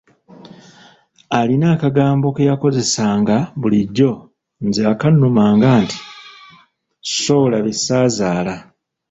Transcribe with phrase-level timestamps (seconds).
[1.37, 4.11] Alina nno akagambo ke yakozesanga bulijjo
[4.67, 5.97] nze akannumanga nti;
[7.09, 8.55] "ssoola be ssaazaala."